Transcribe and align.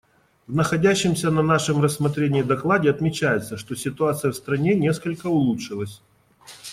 В 0.47 0.55
находящемся 0.55 1.29
на 1.29 1.43
нашем 1.43 1.79
рассмотрении 1.79 2.41
докладе 2.41 2.89
отмечается, 2.89 3.55
что 3.55 3.75
ситуация 3.75 4.31
в 4.31 4.35
стране 4.35 4.73
несколько 4.73 5.27
улучшилась. 5.27 6.01